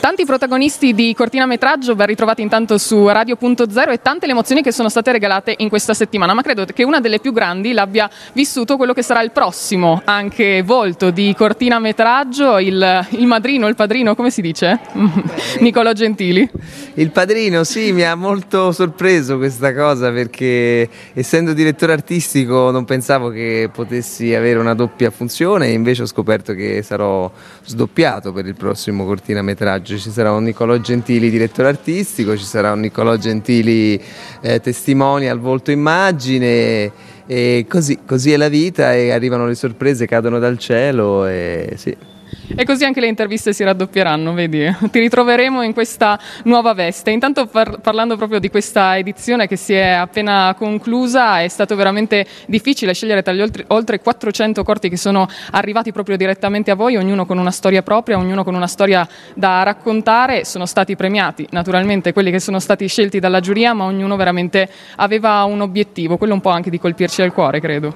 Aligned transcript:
Tanti 0.00 0.24
protagonisti 0.24 0.94
di 0.94 1.12
cortinametraggio 1.12 1.96
ben 1.96 2.06
ritrovati 2.06 2.40
intanto 2.40 2.78
su 2.78 3.06
Radio.0 3.08 3.90
e 3.90 4.00
tante 4.00 4.26
le 4.26 4.32
emozioni 4.32 4.62
che 4.62 4.70
sono 4.70 4.88
state 4.88 5.10
regalate 5.10 5.54
in 5.58 5.68
questa 5.68 5.92
settimana, 5.92 6.34
ma 6.34 6.42
credo 6.42 6.64
che 6.64 6.84
una 6.84 7.00
delle 7.00 7.18
più 7.18 7.32
grandi 7.32 7.72
l'abbia 7.72 8.08
vissuto 8.32 8.76
quello 8.76 8.92
che 8.92 9.02
sarà 9.02 9.22
il 9.22 9.32
prossimo 9.32 10.00
anche 10.04 10.62
volto 10.62 11.10
di 11.10 11.34
cortinametraggio, 11.36 12.58
il, 12.60 13.06
il 13.10 13.26
madrino, 13.26 13.66
il 13.66 13.74
padrino, 13.74 14.14
come 14.14 14.30
si 14.30 14.40
dice? 14.40 14.78
Nicolò 15.58 15.92
Gentili. 15.92 16.48
Il 16.94 17.10
padrino, 17.10 17.64
sì, 17.64 17.92
mi 17.92 18.04
ha 18.04 18.14
molto 18.14 18.70
sorpreso 18.70 19.36
questa 19.36 19.74
cosa 19.74 20.12
perché 20.12 20.88
essendo 21.12 21.52
direttore 21.52 21.92
artistico 21.92 22.70
non 22.70 22.84
pensavo 22.84 23.30
che 23.30 23.68
potessi 23.72 24.32
avere 24.32 24.60
una 24.60 24.74
doppia 24.74 25.10
funzione 25.10 25.66
e 25.66 25.72
invece 25.72 26.02
ho 26.02 26.06
scoperto 26.06 26.54
che 26.54 26.82
sarò 26.82 27.30
sdoppiato 27.64 28.32
per 28.32 28.46
il 28.46 28.54
prossimo 28.54 29.04
cortinametraggio. 29.04 29.87
Ci 29.96 30.10
sarà 30.10 30.32
un 30.32 30.42
Niccolò 30.42 30.76
Gentili 30.76 31.30
direttore 31.30 31.68
artistico, 31.68 32.36
ci 32.36 32.44
sarà 32.44 32.72
un 32.72 32.80
Niccolò 32.80 33.16
Gentili 33.16 33.98
eh, 34.42 34.60
testimone 34.60 35.30
al 35.30 35.38
volto 35.38 35.70
immagine 35.70 36.92
e 37.26 37.64
così, 37.66 38.00
così, 38.06 38.32
è 38.32 38.36
la 38.36 38.50
vita 38.50 38.92
e 38.92 39.12
arrivano 39.12 39.46
le 39.46 39.54
sorprese, 39.54 40.04
cadono 40.04 40.38
dal 40.38 40.58
cielo 40.58 41.26
e 41.26 41.72
sì. 41.76 41.96
E 42.56 42.64
così 42.64 42.84
anche 42.84 43.00
le 43.00 43.08
interviste 43.08 43.52
si 43.52 43.62
raddoppieranno, 43.62 44.32
vedi? 44.32 44.74
Ti 44.90 44.98
ritroveremo 44.98 45.62
in 45.62 45.72
questa 45.72 46.18
nuova 46.44 46.72
veste. 46.72 47.10
Intanto 47.10 47.46
par- 47.46 47.80
parlando 47.80 48.16
proprio 48.16 48.38
di 48.38 48.48
questa 48.48 48.96
edizione 48.96 49.46
che 49.46 49.56
si 49.56 49.74
è 49.74 49.88
appena 49.90 50.54
conclusa, 50.56 51.40
è 51.40 51.48
stato 51.48 51.76
veramente 51.76 52.26
difficile 52.46 52.94
scegliere 52.94 53.22
tra 53.22 53.32
gli 53.32 53.40
oltre, 53.40 53.64
oltre 53.68 54.00
400 54.00 54.62
corti 54.62 54.88
che 54.88 54.96
sono 54.96 55.28
arrivati 55.50 55.92
proprio 55.92 56.16
direttamente 56.16 56.70
a 56.70 56.74
voi, 56.74 56.96
ognuno 56.96 57.26
con 57.26 57.38
una 57.38 57.50
storia 57.50 57.82
propria, 57.82 58.16
ognuno 58.16 58.44
con 58.44 58.54
una 58.54 58.66
storia 58.66 59.06
da 59.34 59.62
raccontare. 59.62 60.44
Sono 60.44 60.64
stati 60.64 60.96
premiati 60.96 61.46
naturalmente 61.50 62.12
quelli 62.12 62.30
che 62.30 62.40
sono 62.40 62.60
stati 62.60 62.86
scelti 62.86 63.18
dalla 63.18 63.40
giuria, 63.40 63.74
ma 63.74 63.84
ognuno 63.84 64.16
veramente 64.16 64.68
aveva 64.96 65.44
un 65.44 65.60
obiettivo, 65.60 66.16
quello 66.16 66.34
un 66.34 66.40
po' 66.40 66.50
anche 66.50 66.70
di 66.70 66.78
colpirci 66.78 67.20
al 67.20 67.32
cuore, 67.32 67.60
credo. 67.60 67.94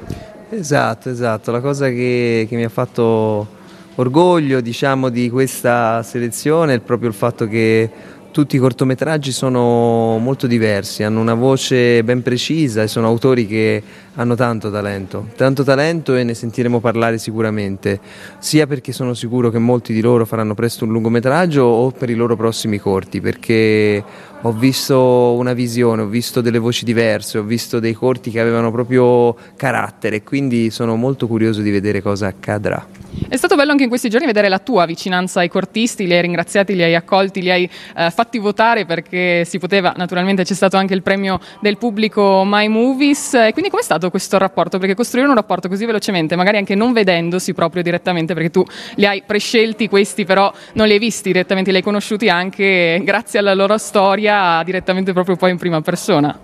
Esatto, 0.51 1.09
esatto. 1.09 1.51
La 1.51 1.61
cosa 1.61 1.89
che, 1.89 2.47
che 2.47 2.57
mi 2.57 2.65
ha 2.65 2.69
fatto 2.69 3.61
orgoglio 3.97 4.61
diciamo, 4.61 5.09
di 5.09 5.29
questa 5.29 6.03
selezione 6.03 6.75
è 6.75 6.81
proprio 6.81 7.09
il 7.09 7.15
fatto 7.15 7.47
che 7.47 7.91
tutti 8.33 8.57
i 8.57 8.59
cortometraggi 8.59 9.31
sono 9.31 10.17
molto 10.17 10.47
diversi, 10.47 11.03
hanno 11.03 11.21
una 11.21 11.35
voce 11.35 12.03
ben 12.03 12.23
precisa 12.23 12.83
e 12.83 12.89
sono 12.89 13.07
autori 13.07 13.47
che 13.47 13.83
hanno 14.15 14.35
tanto 14.35 14.70
talento, 14.70 15.29
tanto 15.37 15.63
talento 15.63 16.17
e 16.17 16.25
ne 16.25 16.33
sentiremo 16.33 16.81
parlare 16.81 17.19
sicuramente, 17.19 18.01
sia 18.39 18.67
perché 18.67 18.93
sono 18.93 19.13
sicuro 19.13 19.51
che 19.51 19.59
molti 19.59 19.93
di 19.93 20.01
loro 20.01 20.25
faranno 20.25 20.55
presto 20.55 20.87
un 20.87 20.93
lungometraggio 20.93 21.63
o 21.63 21.91
per 21.91 22.09
i 22.09 22.15
loro 22.15 22.35
prossimi 22.35 22.79
corti, 22.79 23.20
perché 23.20 24.03
ho 24.45 24.53
visto 24.53 25.35
una 25.35 25.53
visione, 25.53 26.03
ho 26.03 26.07
visto 26.07 26.41
delle 26.41 26.59
voci 26.59 26.85
diverse, 26.85 27.39
ho 27.39 27.45
visto 27.45 27.79
dei 27.79 27.93
corti 27.93 28.31
che 28.31 28.41
avevano 28.41 28.73
proprio 28.73 29.37
carattere 29.57 30.23
quindi 30.23 30.71
sono 30.71 30.97
molto 30.97 31.29
curioso 31.29 31.61
di 31.61 31.71
vedere 31.71 32.03
cosa 32.03 32.27
accadrà. 32.27 32.85
È 33.29 33.37
stato 33.37 33.57
bello 33.57 33.70
anche 33.70 33.85
in 33.85 33.89
questi 33.89 34.09
giorni 34.09 34.27
vedere 34.27 34.48
la 34.48 34.59
tua 34.59 34.85
vicinanza 34.85 35.41
ai 35.41 35.48
cortisti, 35.48 36.07
li 36.07 36.15
hai 36.15 36.23
ringraziati, 36.23 36.75
li 36.75 36.83
hai 36.83 36.95
accolti, 36.95 37.41
li 37.41 37.51
hai 37.51 37.70
eh, 37.97 38.11
fatti 38.11 38.39
votare 38.39 38.85
perché 38.85 39.45
si 39.45 39.59
poteva, 39.59 39.93
naturalmente 39.97 40.45
c'è 40.45 40.55
stato 40.55 40.77
anche 40.77 40.95
il 40.95 41.03
premio 41.03 41.39
del 41.61 41.77
pubblico 41.77 42.43
My 42.45 42.69
Movies. 42.69 43.35
E 43.35 43.53
quindi 43.53 43.70
com'è 43.70 43.83
stato 43.83 44.11
questo 44.11 44.39
rapporto? 44.39 44.79
Perché 44.79 44.95
costruire 44.95 45.29
un 45.29 45.35
rapporto 45.35 45.69
così 45.69 45.85
velocemente, 45.85 46.37
magari 46.37 46.57
anche 46.57 46.75
non 46.75 46.93
vedendosi 46.93 47.55
proprio 47.55 47.83
direttamente, 47.83 48.35
perché 48.35 48.51
tu 48.51 48.65
li 48.97 49.07
hai 49.07 49.23
prescelti 49.25 49.89
questi, 49.89 50.25
però 50.25 50.53
non 50.75 50.87
li 50.87 50.95
hai 50.95 50.98
visti 50.98 51.33
direttamente, 51.33 51.70
li 51.70 51.77
hai 51.77 51.83
conosciuti 51.83 52.29
anche 52.29 53.01
grazie 53.05 53.39
alla 53.39 53.55
loro 53.55 53.79
storia 53.79 54.32
direttamente 54.65 55.13
proprio 55.13 55.37
poi 55.37 55.51
in 55.51 55.59
prima 55.59 55.81
persona. 55.81 56.39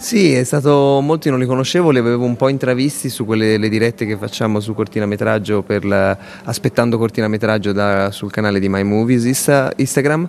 Sì, 0.00 0.32
è 0.32 0.44
stato, 0.44 1.00
molti 1.02 1.28
non 1.28 1.38
li 1.38 1.44
conoscevo, 1.44 1.90
li 1.90 1.98
avevo 1.98 2.24
un 2.24 2.34
po' 2.34 2.48
intravisti 2.48 3.10
su 3.10 3.26
quelle 3.26 3.58
le 3.58 3.68
dirette 3.68 4.06
che 4.06 4.16
facciamo 4.16 4.58
su 4.58 4.72
cortinametraggio 4.72 5.60
per 5.60 5.84
la, 5.84 6.16
aspettando 6.44 6.96
cortinametraggio 6.96 7.72
da, 7.72 8.10
sul 8.10 8.30
canale 8.30 8.60
di 8.60 8.70
My 8.70 8.82
Movies 8.82 9.24
Insta, 9.24 9.70
Instagram. 9.76 10.26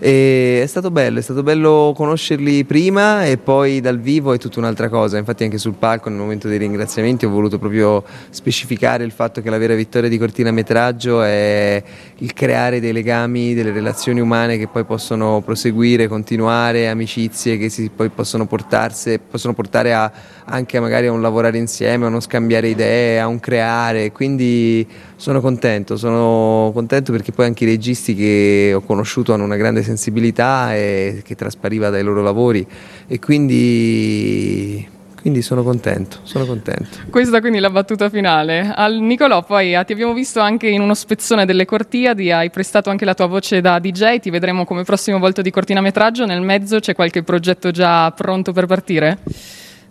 E 0.00 0.60
è 0.62 0.66
stato 0.66 0.90
bello, 0.90 1.18
è 1.18 1.22
stato 1.22 1.42
bello 1.42 1.94
conoscerli 1.96 2.64
prima 2.64 3.24
e 3.24 3.38
poi 3.38 3.80
dal 3.80 3.98
vivo 3.98 4.34
è 4.34 4.38
tutta 4.38 4.58
un'altra 4.58 4.90
cosa, 4.90 5.16
infatti 5.16 5.44
anche 5.44 5.56
sul 5.56 5.76
palco 5.78 6.10
nel 6.10 6.18
momento 6.18 6.46
dei 6.46 6.58
ringraziamenti 6.58 7.24
ho 7.24 7.30
voluto 7.30 7.58
proprio 7.58 8.04
specificare 8.28 9.02
il 9.02 9.12
fatto 9.12 9.40
che 9.40 9.48
la 9.48 9.58
vera 9.58 9.74
vittoria 9.74 10.10
di 10.10 10.18
cortinametraggio 10.18 11.22
è 11.22 11.82
il 12.18 12.34
creare 12.34 12.80
dei 12.80 12.92
legami, 12.92 13.54
delle 13.54 13.72
relazioni 13.72 14.20
umane 14.20 14.58
che 14.58 14.68
poi 14.68 14.84
possono 14.84 15.40
proseguire, 15.42 16.06
continuare, 16.06 16.90
amicizie 16.90 17.56
che 17.56 17.70
si 17.70 17.90
poi 17.96 18.10
possono 18.10 18.44
portarsi 18.44 19.04
diverse 19.06 19.18
possono 19.18 19.54
portare 19.54 19.94
a, 19.94 20.10
anche 20.44 20.80
magari 20.80 21.06
a 21.06 21.12
un 21.12 21.20
lavorare 21.22 21.58
insieme, 21.58 22.04
a 22.04 22.08
uno 22.08 22.20
scambiare 22.20 22.68
idee, 22.68 23.20
a 23.20 23.26
un 23.26 23.38
creare, 23.38 24.12
quindi 24.12 24.86
sono 25.16 25.40
contento, 25.40 25.96
sono 25.96 26.70
contento 26.74 27.12
perché 27.12 27.32
poi 27.32 27.46
anche 27.46 27.64
i 27.64 27.68
registi 27.68 28.14
che 28.14 28.72
ho 28.74 28.80
conosciuto 28.80 29.32
hanno 29.32 29.44
una 29.44 29.56
grande 29.56 29.82
sensibilità 29.82 30.74
e 30.74 31.22
che 31.24 31.34
traspariva 31.34 31.90
dai 31.90 32.02
loro 32.02 32.22
lavori. 32.22 32.66
E 33.06 33.18
quindi 33.18 34.94
quindi 35.26 35.42
sono 35.42 35.64
contento, 35.64 36.18
sono 36.22 36.46
contento. 36.46 36.98
Questa 37.10 37.40
quindi 37.40 37.58
la 37.58 37.68
battuta 37.70 38.08
finale. 38.08 38.72
Al 38.72 39.00
Nicolò 39.00 39.42
poi 39.42 39.74
ah, 39.74 39.82
ti 39.82 39.92
abbiamo 39.92 40.12
visto 40.12 40.38
anche 40.38 40.68
in 40.68 40.80
uno 40.80 40.94
spezzone 40.94 41.44
delle 41.44 41.64
Cortiadi, 41.64 42.30
hai 42.30 42.48
prestato 42.48 42.90
anche 42.90 43.04
la 43.04 43.12
tua 43.12 43.26
voce 43.26 43.60
da 43.60 43.80
DJ, 43.80 44.20
ti 44.20 44.30
vedremo 44.30 44.64
come 44.64 44.84
prossimo 44.84 45.18
volto 45.18 45.42
di 45.42 45.50
cortinametraggio, 45.50 46.26
nel 46.26 46.42
mezzo 46.42 46.78
c'è 46.78 46.94
qualche 46.94 47.24
progetto 47.24 47.72
già 47.72 48.08
pronto 48.12 48.52
per 48.52 48.66
partire? 48.66 49.18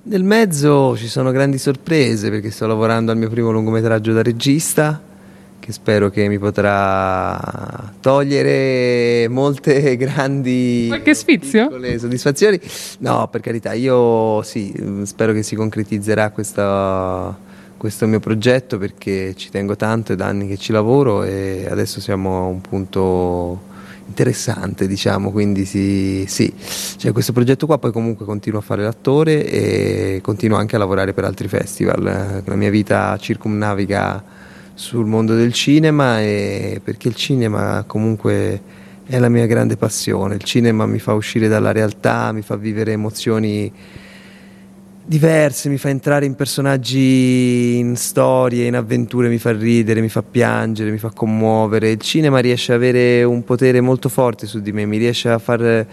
Nel 0.03 0.23
mezzo 0.23 0.95
ci 0.95 1.09
sono 1.09 1.31
grandi 1.31 1.57
sorprese 1.57 2.29
perché 2.29 2.49
sto 2.49 2.65
lavorando 2.65 3.11
al 3.11 3.17
mio 3.17 3.29
primo 3.29 3.51
lungometraggio 3.51 4.13
da 4.13 4.21
regista 4.21 5.01
che 5.65 5.71
spero 5.71 6.11
che 6.11 6.27
mi 6.27 6.37
potrà 6.37 7.91
togliere 7.99 9.27
molte 9.29 9.97
grandi 9.97 10.85
qualche 10.89 11.15
sfizio? 11.15 11.69
soddisfazioni. 11.97 12.59
No, 12.99 13.27
per 13.31 13.41
carità, 13.41 13.73
io 13.73 14.43
sì, 14.43 14.71
spero 15.05 15.33
che 15.33 15.41
si 15.41 15.55
concretizzerà 15.55 16.29
questa, 16.29 17.35
questo 17.77 18.05
mio 18.05 18.19
progetto 18.19 18.77
perché 18.77 19.33
ci 19.35 19.49
tengo 19.49 19.75
tanto, 19.75 20.13
è 20.13 20.15
da 20.15 20.27
anni 20.27 20.47
che 20.47 20.57
ci 20.57 20.71
lavoro 20.71 21.23
e 21.23 21.65
adesso 21.67 21.99
siamo 21.99 22.43
a 22.43 22.45
un 22.45 22.61
punto 22.61 23.73
interessante, 24.05 24.85
diciamo, 24.85 25.31
quindi 25.31 25.65
sì, 25.65 26.25
sì. 26.27 26.53
Cioè, 26.97 27.11
questo 27.11 27.33
progetto 27.33 27.65
qua 27.65 27.79
poi 27.79 27.91
comunque 27.91 28.23
continuo 28.23 28.59
a 28.59 28.61
fare 28.61 28.83
l'attore 28.83 29.49
e 29.49 30.19
continuo 30.21 30.57
anche 30.57 30.75
a 30.75 30.77
lavorare 30.77 31.13
per 31.13 31.23
altri 31.23 31.47
festival. 31.47 32.43
La 32.45 32.55
mia 32.55 32.69
vita 32.69 33.17
circumnaviga 33.17 34.43
sul 34.75 35.05
mondo 35.05 35.35
del 35.35 35.53
cinema 35.53 36.21
e 36.21 36.81
perché 36.83 37.07
il 37.07 37.15
cinema 37.15 37.83
comunque 37.87 38.61
è 39.07 39.17
la 39.17 39.29
mia 39.29 39.45
grande 39.45 39.77
passione, 39.77 40.35
il 40.35 40.43
cinema 40.43 40.85
mi 40.85 40.99
fa 40.99 41.13
uscire 41.13 41.47
dalla 41.47 41.71
realtà, 41.71 42.31
mi 42.31 42.41
fa 42.41 42.55
vivere 42.57 42.91
emozioni 42.91 43.71
diverse, 45.07 45.69
mi 45.69 45.77
fa 45.77 45.89
entrare 45.89 46.25
in 46.25 46.35
personaggi, 46.35 47.77
in 47.77 47.95
storie, 47.95 48.65
in 48.65 48.75
avventure, 48.75 49.29
mi 49.29 49.37
fa 49.37 49.51
ridere, 49.51 50.01
mi 50.01 50.09
fa 50.09 50.23
piangere, 50.23 50.91
mi 50.91 50.97
fa 50.97 51.11
commuovere, 51.11 51.91
il 51.91 52.01
cinema 52.01 52.39
riesce 52.39 52.73
ad 52.73 52.79
avere 52.79 53.23
un 53.23 53.43
potere 53.43 53.79
molto 53.81 54.09
forte 54.09 54.47
su 54.47 54.59
di 54.59 54.71
me, 54.71 54.85
mi 54.85 54.97
riesce 54.97 55.29
a 55.29 55.37
far 55.37 55.85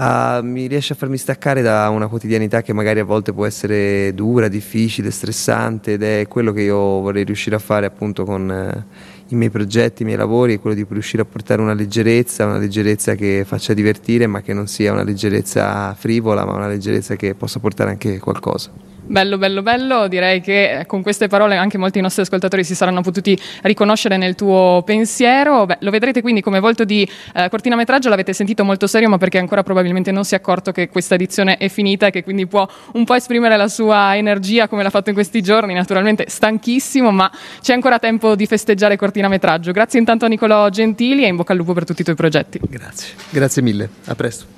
a, 0.00 0.40
mi 0.42 0.66
riesce 0.66 0.92
a 0.92 0.96
farmi 0.96 1.16
staccare 1.16 1.60
da 1.60 1.88
una 1.88 2.06
quotidianità 2.06 2.62
che 2.62 2.72
magari 2.72 3.00
a 3.00 3.04
volte 3.04 3.32
può 3.32 3.46
essere 3.46 4.14
dura, 4.14 4.46
difficile, 4.48 5.10
stressante 5.10 5.94
ed 5.94 6.02
è 6.02 6.26
quello 6.28 6.52
che 6.52 6.62
io 6.62 6.76
vorrei 6.76 7.24
riuscire 7.24 7.56
a 7.56 7.58
fare 7.58 7.86
appunto 7.86 8.24
con 8.24 8.50
eh, 8.50 8.84
i 9.28 9.34
miei 9.34 9.50
progetti, 9.50 10.02
i 10.02 10.04
miei 10.04 10.16
lavori, 10.16 10.54
è 10.54 10.60
quello 10.60 10.76
di 10.76 10.86
riuscire 10.88 11.22
a 11.22 11.24
portare 11.24 11.60
una 11.60 11.74
leggerezza, 11.74 12.44
una 12.44 12.58
leggerezza 12.58 13.16
che 13.16 13.42
faccia 13.44 13.74
divertire 13.74 14.28
ma 14.28 14.40
che 14.40 14.54
non 14.54 14.68
sia 14.68 14.92
una 14.92 15.02
leggerezza 15.02 15.92
frivola 15.94 16.44
ma 16.44 16.52
una 16.52 16.68
leggerezza 16.68 17.16
che 17.16 17.34
possa 17.34 17.58
portare 17.58 17.90
anche 17.90 18.18
qualcosa. 18.18 18.87
Bello, 19.08 19.38
bello, 19.38 19.62
bello. 19.62 20.06
Direi 20.06 20.42
che 20.42 20.84
con 20.86 21.00
queste 21.00 21.28
parole 21.28 21.56
anche 21.56 21.78
molti 21.78 21.98
nostri 22.02 22.22
ascoltatori 22.22 22.62
si 22.62 22.74
saranno 22.74 23.00
potuti 23.00 23.38
riconoscere 23.62 24.18
nel 24.18 24.34
tuo 24.34 24.82
pensiero. 24.84 25.64
Beh, 25.64 25.78
lo 25.80 25.90
vedrete 25.90 26.20
quindi 26.20 26.42
come 26.42 26.60
volto 26.60 26.84
di 26.84 27.08
eh, 27.34 27.48
cortinametraggio, 27.48 28.10
l'avete 28.10 28.34
sentito 28.34 28.64
molto 28.64 28.86
serio, 28.86 29.08
ma 29.08 29.16
perché 29.16 29.38
ancora 29.38 29.62
probabilmente 29.62 30.12
non 30.12 30.24
si 30.24 30.34
è 30.34 30.36
accorto 30.36 30.72
che 30.72 30.88
questa 30.90 31.14
edizione 31.14 31.56
è 31.56 31.68
finita 31.68 32.08
e 32.08 32.10
che 32.10 32.22
quindi 32.22 32.46
può 32.46 32.68
un 32.92 33.04
po' 33.04 33.14
esprimere 33.14 33.56
la 33.56 33.68
sua 33.68 34.14
energia 34.14 34.68
come 34.68 34.82
l'ha 34.82 34.90
fatto 34.90 35.08
in 35.08 35.14
questi 35.14 35.40
giorni. 35.40 35.72
Naturalmente 35.72 36.26
stanchissimo, 36.28 37.10
ma 37.10 37.30
c'è 37.62 37.72
ancora 37.72 37.98
tempo 37.98 38.34
di 38.34 38.44
festeggiare 38.44 38.96
cortinametraggio. 38.96 39.72
Grazie 39.72 40.00
intanto 40.00 40.26
a 40.26 40.28
Nicolò 40.28 40.68
Gentili 40.68 41.24
e 41.24 41.28
in 41.28 41.36
bocca 41.36 41.52
al 41.52 41.58
lupo 41.58 41.72
per 41.72 41.84
tutti 41.84 42.02
i 42.02 42.04
tuoi 42.04 42.16
progetti. 42.16 42.60
Grazie, 42.68 43.14
grazie 43.30 43.62
mille. 43.62 43.88
A 44.04 44.14
presto. 44.14 44.57